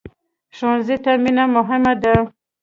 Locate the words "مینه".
1.23-1.45